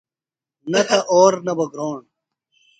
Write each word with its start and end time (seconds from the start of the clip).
نہ 0.71 0.81
تہ 0.87 0.97
اور 1.13 1.33
نہ 1.45 1.53
بہ 1.57 1.65
گھروݨ۔ 1.71 1.99